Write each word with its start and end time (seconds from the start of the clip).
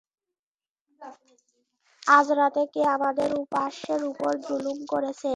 আজ 2.11 2.27
রাতে 2.39 2.63
কে 2.73 2.81
আমাদের 2.95 3.29
উপাস্যের 3.43 4.01
উপর 4.11 4.31
যুলুম 4.47 4.77
করেছে? 4.85 5.29